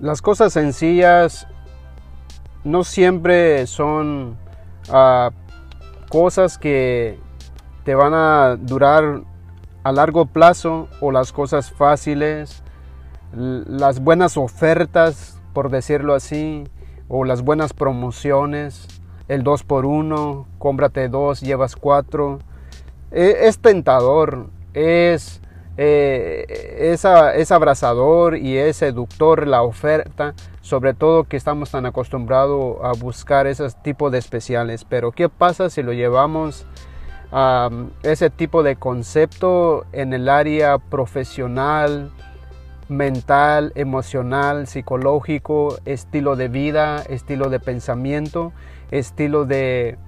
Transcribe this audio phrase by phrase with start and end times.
[0.00, 1.46] Las cosas sencillas
[2.64, 4.36] no siempre son
[4.90, 5.30] ah,
[6.08, 7.18] cosas que
[7.84, 9.22] te van a durar
[9.82, 12.62] a largo plazo o las cosas fáciles,
[13.32, 16.64] las buenas ofertas, por decirlo así,
[17.08, 18.88] o las buenas promociones,
[19.28, 22.38] el 2 por 1 cómprate dos, llevas cuatro.
[23.10, 25.42] E, es, tentador, es,
[25.76, 32.92] eh, es, abrazador y es seductor la oferta, sobre todo que estamos tan acostumbrados a
[32.92, 34.84] buscar esos tipos de especiales.
[34.84, 36.66] Pero ¿qué pasa si lo llevamos
[37.32, 37.70] a
[38.04, 42.12] ese tipo de concepto en el área profesional,
[42.88, 48.52] mental, emocional, psicológico, estilo de vida, estilo de pensamiento,
[48.92, 49.98] estilo de,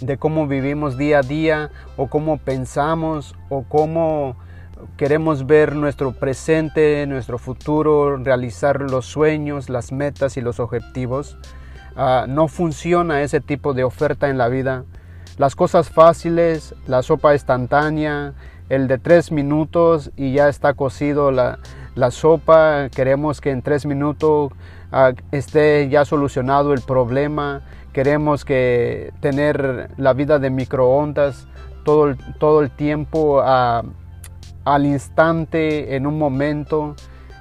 [0.00, 4.36] de cómo vivimos día a día o cómo pensamos o cómo
[4.96, 11.36] queremos ver nuestro presente, nuestro futuro, realizar los sueños, las metas y los objetivos.
[11.96, 14.84] Ah, no funciona ese tipo de oferta en la vida.
[15.36, 18.34] Las cosas fáciles, la sopa instantánea,
[18.68, 21.58] el de tres minutos y ya está cocido la,
[21.94, 24.52] la sopa, queremos que en tres minutos
[24.92, 31.48] ah, esté ya solucionado el problema, queremos que tener la vida de microondas
[31.84, 33.82] todo, todo el tiempo ah,
[34.74, 36.94] al instante, en un momento,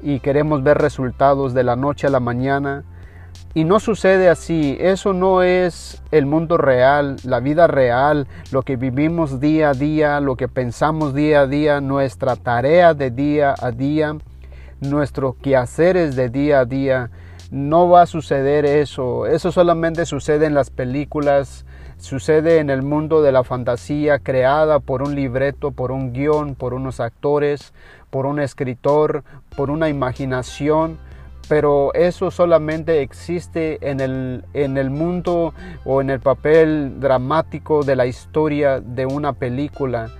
[0.00, 2.84] y queremos ver resultados de la noche a la mañana.
[3.54, 8.76] Y no sucede así, eso no es el mundo real, la vida real, lo que
[8.76, 13.70] vivimos día a día, lo que pensamos día a día, nuestra tarea de día a
[13.70, 14.16] día
[14.82, 17.10] nuestros quehaceres de día a día.
[17.50, 19.26] No va a suceder eso.
[19.26, 21.64] Eso solamente sucede en las películas,
[22.02, 26.74] sucede en el mundo de la fantasía creada por un libreto, por un guion, por
[26.74, 27.72] unos actores,
[28.10, 29.22] por un escritor,
[29.56, 30.98] por una imaginación.
[31.48, 35.54] Pero eso solamente existe en el, en el mundo
[35.84, 40.10] o en el papel dramático de la historia de una película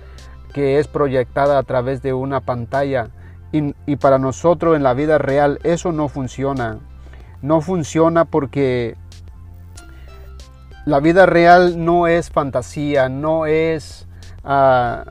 [0.53, 3.09] que es proyectada a través de una pantalla.
[3.51, 6.79] Y, para nosotros en la vida real eso no funciona.
[7.41, 8.95] No funciona porque
[10.85, 14.05] la vida real no es fantasía, no es
[14.43, 15.05] ah,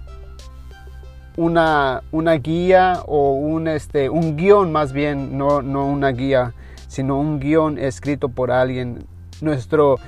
[1.37, 6.53] una, una, guía o un, este, un guion más bien, no, no una guía,
[6.89, 9.07] sino un guion escrito por alguien.
[9.41, 9.99] Nuestro,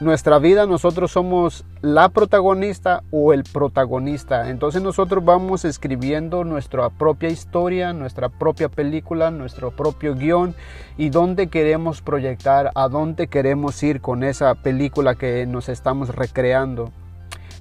[0.00, 4.50] nuestra vida nosotros somos la protagonista o el protagonista.
[4.50, 10.54] Entonces nosotros vamos escribiendo nuestra propia historia, nuestra propia película, nuestro propio guion
[10.96, 16.90] y dónde queremos proyectar, a dónde queremos ir con esa película que nos estamos recreando.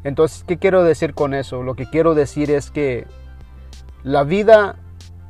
[0.03, 1.61] Entonces, ¿qué quiero decir con eso?
[1.63, 3.05] Lo que quiero decir es que
[4.03, 4.75] la vida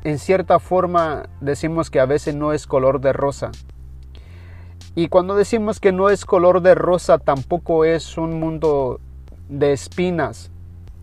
[0.04, 3.52] en cierta forma decimos que a veces no es color de rosa.
[4.96, 9.00] Y cuando decimos que no es color de rosa, tampoco es un mundo
[9.50, 10.52] de espinas,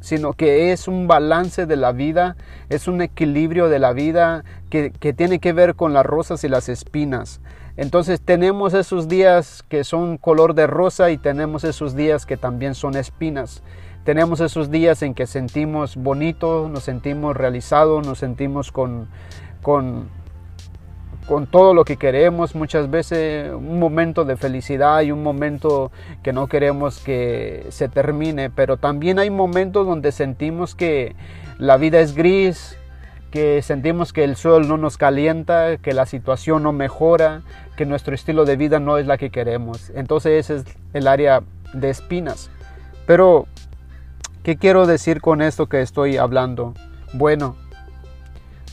[0.00, 2.36] sino que es un balance de la vida,
[2.68, 6.68] es un equilibrio de la vida que, tiene que ver con las rosas y las
[6.68, 7.40] espinas.
[7.76, 12.76] Entonces tenemos esos días que son color de rosa y tenemos esos días que también
[12.76, 13.62] son espinas.
[14.04, 19.08] Tenemos esos días en que sentimos bonito, nos sentimos realizados, nos sentimos con,
[19.62, 20.08] con
[21.30, 25.92] con todo lo que queremos, muchas veces un momento de felicidad y un momento
[26.24, 31.14] que no queremos que se termine, pero también hay momentos donde sentimos que
[31.56, 32.76] la vida es gris,
[33.30, 37.42] que sentimos que el sol no nos calienta, que la situación no mejora,
[37.76, 39.90] que nuestro estilo de vida no es la que queremos.
[39.90, 40.64] Entonces ese es
[40.94, 42.50] el área de espinas.
[43.06, 43.46] Pero,
[44.42, 46.74] ¿qué quiero decir con esto que estoy hablando?
[47.12, 47.54] Bueno,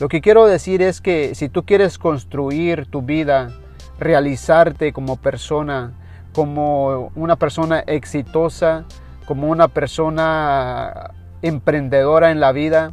[0.00, 3.50] lo que quiero decir es que si tú quieres construir tu vida,
[3.98, 5.92] realizarte como persona,
[6.32, 8.84] como una persona exitosa,
[9.26, 11.10] como una persona
[11.42, 12.92] emprendedora en la vida,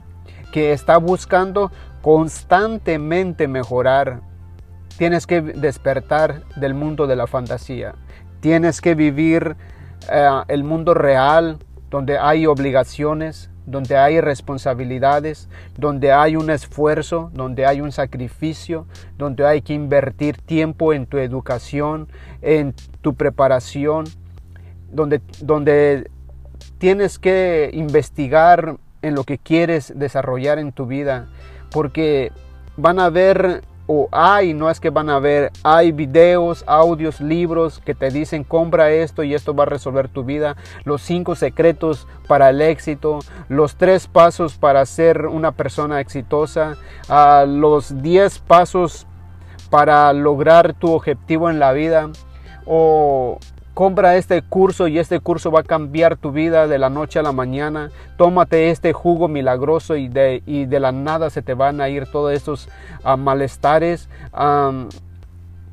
[0.51, 1.71] que está buscando
[2.01, 4.21] constantemente mejorar,
[4.97, 7.93] tienes que despertar del mundo de la fantasía.
[8.39, 9.55] Tienes que vivir
[10.09, 11.59] eh, el mundo real,
[11.91, 18.85] donde hay obligaciones, donde hay responsabilidades, donde hay un esfuerzo, donde hay un sacrificio,
[19.17, 22.07] donde hay que invertir tiempo en tu educación,
[22.41, 24.05] en tu preparación,
[24.91, 26.09] donde, donde
[26.77, 31.27] tienes que investigar en lo que quieres desarrollar en tu vida,
[31.71, 32.31] porque
[32.77, 37.79] van a haber o hay, no es que van a ver, hay videos, audios, libros
[37.79, 42.07] que te dicen compra esto y esto va a resolver tu vida, los cinco secretos
[42.27, 46.75] para el éxito, los tres pasos para ser una persona exitosa,
[47.47, 49.05] los diez pasos
[49.69, 52.09] para lograr tu objetivo en la vida
[52.65, 53.39] o
[53.75, 57.23] compra este curso y este curso va a cambiar tu vida de la noche a
[57.23, 57.91] la mañana.
[58.17, 62.07] Tómate este jugo milagroso y de, y de la nada se te van a ir
[62.09, 62.69] todos estos
[63.03, 64.09] ah, malestares.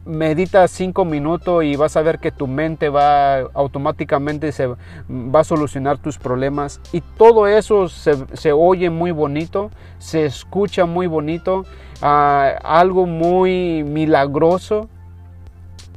[0.05, 5.45] Medita cinco minutos y vas a ver que tu mente va automáticamente se va a
[5.45, 6.81] solucionar tus problemas.
[6.93, 11.65] Y todo eso se, oye muy bonito se escucha muy bonito
[12.01, 14.89] ah, algo muy milagroso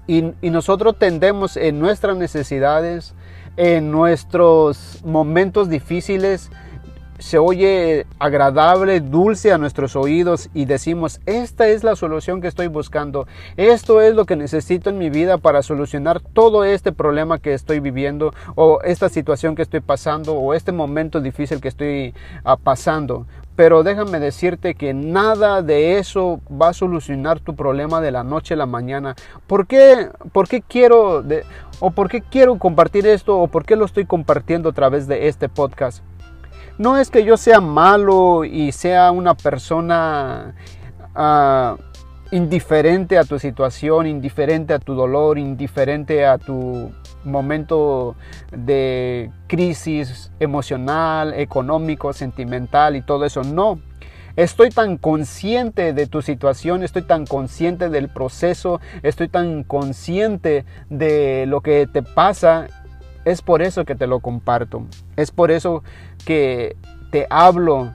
[0.08, 3.16] y, y nosotros tendemos en nuestras necesidades
[3.58, 6.52] en nuestros momentos difíciles
[7.20, 12.68] se oye agradable, dulce a nuestros oídos y decimos, esta es la solución que estoy
[12.68, 13.28] buscando,
[13.58, 17.80] esto es lo que necesito en mi vida para solucionar todo este problema que estoy
[17.80, 22.14] viviendo o esta situación que estoy pasando o este momento difícil que estoy
[22.44, 23.26] ah, pasando.
[23.56, 28.54] Pero déjame decirte que nada de eso va a solucionar tu problema de la noche
[28.54, 29.16] a la mañana.
[29.48, 31.24] ¿Por qué, por qué quiero
[31.80, 35.30] o por qué quiero compartir esto o por qué lo estoy compartiendo a través de
[35.30, 36.04] este podcast?
[36.78, 40.56] No es que yo sea malo y sea una persona
[41.16, 41.78] ah,
[42.32, 46.92] indiferente a tu situación, indiferente a tu dolor, indiferente a tu
[47.24, 48.16] momento
[48.52, 53.44] de crisis emocional, económico, sentimental y todo eso.
[53.44, 53.80] No,
[54.36, 61.46] Estoy tan consciente de tu situación, estoy tan consciente del proceso, estoy tan consciente de
[61.48, 62.68] lo que te pasa
[63.26, 64.84] es por eso que te lo comparto.
[65.16, 65.84] Es por eso
[66.26, 66.78] que
[67.12, 67.92] te hablo.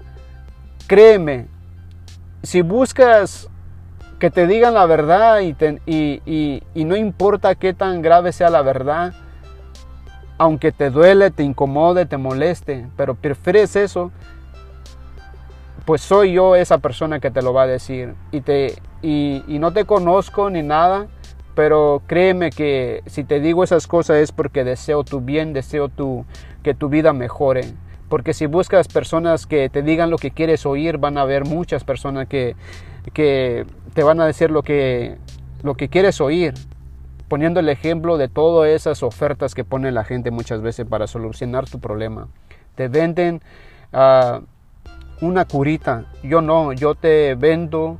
[0.86, 1.46] Créeme,
[2.42, 3.48] si buscas
[4.18, 9.14] que te digan la verdad y, no importa qué tan grave sea la verdad,
[10.36, 14.10] aunque te duele, te incomode, te moleste, pero prefieres eso,
[15.84, 18.14] pues soy yo esa persona que te lo va a decir.
[18.32, 21.06] Y, te, y, y no te conozco ni nada,
[21.54, 26.24] pero créeme que si te digo esas cosas es porque deseo tu bien, deseo tu,
[26.62, 27.64] que tu vida mejore.
[28.08, 31.84] Porque si buscas personas que te digan lo que quieres oír, van a haber muchas
[31.84, 32.56] personas que,
[33.12, 35.16] que te van a decir lo que,
[35.62, 36.54] lo que quieres oír.
[37.28, 41.68] Poniendo el ejemplo de todas esas ofertas que pone la gente muchas veces para solucionar
[41.68, 42.26] tu problema.
[42.74, 43.40] Te venden
[43.92, 44.40] ah,
[45.20, 46.06] una curita.
[46.24, 47.98] Yo no, yo te vendo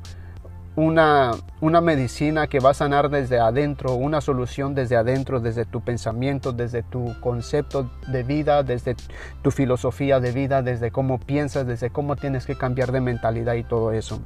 [0.77, 5.81] una, una medicina que va a sanar desde adentro, una solución desde adentro, desde tu
[5.81, 8.97] pensamiento, desde tu concepto de vida, desde
[9.43, 13.65] tu filosofía de vida, desde cómo piensas, desde cómo tienes que cambiar de mentalidad y
[13.65, 14.21] todo eso.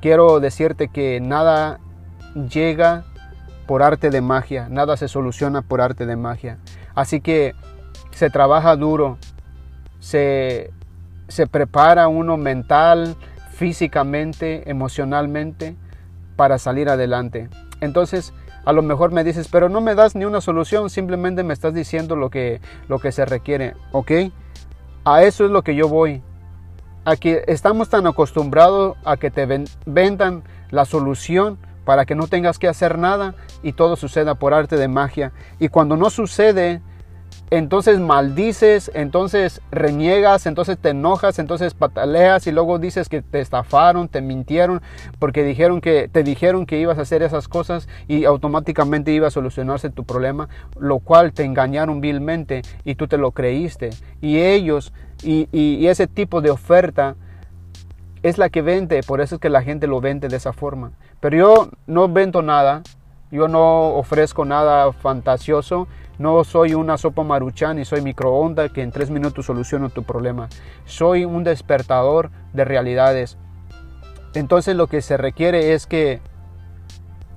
[0.00, 1.78] Quiero decirte que nada
[2.34, 3.04] llega
[3.66, 6.58] por arte de magia, nada se soluciona por arte de magia.
[6.94, 7.54] Así que
[8.10, 9.16] se trabaja duro,
[10.00, 10.72] se,
[11.28, 13.16] se prepara uno mental,
[13.52, 15.76] físicamente, emocionalmente,
[16.36, 17.48] para salir adelante.
[17.80, 18.32] Entonces,
[18.64, 21.74] a lo mejor me dices, pero no me das ni una solución, simplemente me estás
[21.74, 24.10] diciendo lo que, lo que se requiere, ¿ok?
[25.04, 26.22] A eso es lo que yo voy.
[27.04, 29.46] Aquí estamos tan acostumbrados a que te
[29.86, 33.34] vendan la solución para que no tengas que hacer nada
[33.64, 35.32] y todo suceda por arte de magia.
[35.58, 36.80] Y cuando no sucede,
[37.52, 44.08] entonces maldices, entonces reniegas, entonces te enojas, entonces pataleas y luego dices que te estafaron,
[44.08, 44.80] te mintieron
[45.18, 49.30] porque dijeron que te dijeron que ibas a hacer esas cosas y automáticamente iba a
[49.30, 50.48] solucionarse tu problema,
[50.80, 53.90] lo cual te engañaron vilmente y tú te lo creíste.
[54.22, 57.16] Y ellos y, y ese tipo de oferta
[58.22, 60.92] es la que vende, por eso es que la gente lo vende de esa forma.
[61.20, 62.82] Pero yo no vendo nada,
[63.30, 65.86] yo no ofrezco nada fantasioso,
[66.22, 70.48] no soy una sopa maruchan y soy microondas que en tres minutos soluciono tu problema.
[70.84, 73.36] Soy un despertador de realidades.
[74.32, 76.20] Entonces lo que se requiere es que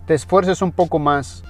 [0.06, 1.44] te esfuerces un poco más,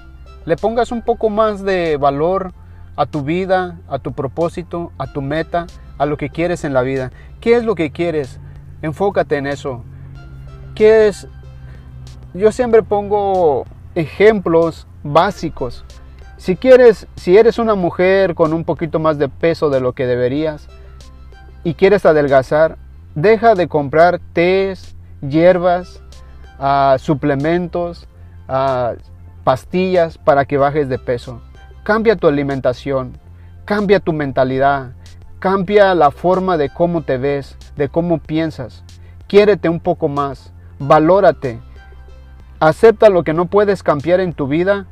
[0.46, 2.54] le pongas un poco más de valor
[2.96, 6.84] a tu vida, a tu propósito, a tu meta, a lo que quieres en la
[6.84, 7.12] vida.
[7.42, 8.40] ¿Qué es lo que quieres?
[8.82, 9.84] Enfócate en eso.
[10.74, 11.28] ¿Qué es?
[12.34, 15.84] Yo siempre pongo ejemplos básicos
[16.38, 20.06] si quieres, si eres una mujer con un poquito más de peso de lo que
[20.06, 20.68] deberías
[21.64, 22.78] y quieres adelgazar,
[23.16, 26.02] deja de comprar tés, hierbas,
[26.60, 28.08] ah, suplementos,
[28.48, 28.94] ah,
[29.44, 31.42] pastillas para que bajes de peso.
[31.84, 33.18] Cambia tu alimentación,
[33.64, 34.92] cambia tu mentalidad,
[35.40, 38.84] cambia la forma de cómo te ves, de cómo piensas.
[39.28, 41.60] Quiérete un poco más, valórate,
[42.60, 44.86] acepta lo que no puedes cambiar en tu vida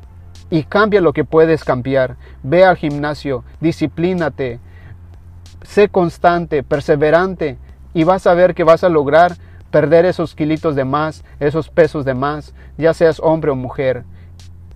[0.54, 2.16] y cambia lo que puedes cambiar.
[2.44, 4.60] Ve al gimnasio, disciplínate,
[5.64, 7.58] sé constante, perseverante
[7.96, 9.36] y vas a ver que vas a lograr
[9.72, 14.04] perder esos kilitos de más, esos pesos de más, ya seas hombre o mujer.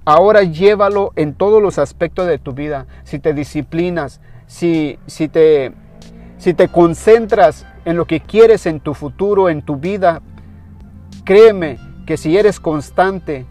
[0.04, 2.88] Ahora llévalo en todos los aspectos de tu vida.
[3.04, 5.74] Si te disciplinas, si, si, te,
[6.40, 10.24] si te concentras en lo que quieres en tu futuro, en tu vida,
[11.24, 13.46] créeme que si eres constante,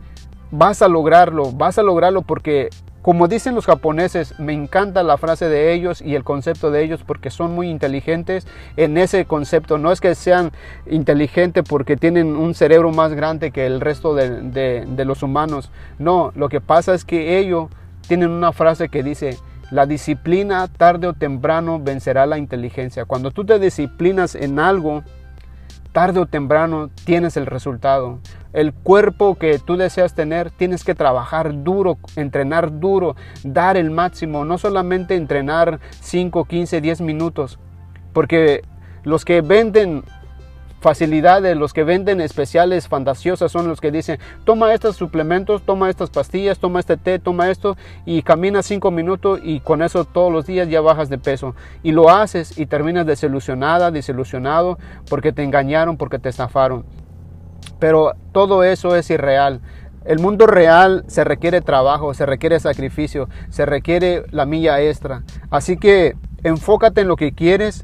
[0.56, 2.70] vas a lograrlo, vas a lograrlo porque
[3.02, 7.04] como dicen los japoneses, me encanta la frase de ellos y el concepto de ellos
[7.06, 9.78] porque son muy inteligentes en ese concepto.
[9.78, 10.50] No es que sean
[10.86, 15.70] inteligentes porque tienen un cerebro más grande que el resto de, los humanos.
[16.00, 17.70] No, lo que pasa es que ellos
[18.08, 19.38] tienen una frase que dice,
[19.70, 23.04] la disciplina tarde o temprano vencerá la inteligencia.
[23.04, 25.04] Cuando tú te disciplinas en algo,
[25.92, 28.18] tarde o temprano tienes el resultado.
[28.56, 34.46] El cuerpo que tú deseas tener, tienes que trabajar duro, entrenar duro, dar el máximo,
[34.46, 37.58] no solamente entrenar 5, 15, 10 minutos,
[38.14, 38.62] porque
[39.04, 40.04] los que venden
[40.80, 46.08] facilidades, los que venden especiales fantasiosas son los que dicen, toma estos suplementos, toma estas
[46.08, 50.46] pastillas, toma este té, toma esto y camina cinco minutos y con eso todos los
[50.46, 51.54] días ya bajas de peso.
[51.82, 54.78] Y lo haces y terminas desilusionada, desilusionado
[55.10, 56.86] porque te engañaron, porque te estafaron.
[57.78, 59.60] Pero todo eso es irreal.
[60.04, 65.24] El mundo real se requiere trabajo, se requiere sacrificio, se requiere la milla extra.
[65.50, 67.82] Así que enfócate en lo que quieres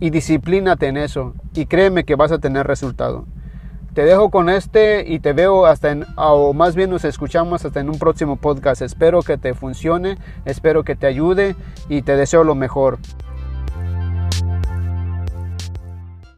[0.00, 3.24] y disciplínate en eso y créeme que vas a tener resultado.
[3.94, 7.78] Te dejo con este y te veo hasta en, o más bien nos escuchamos hasta
[7.78, 8.82] en un próximo podcast.
[8.82, 11.54] Espero que te funcione, espero que te ayude
[11.88, 12.98] y te deseo lo mejor.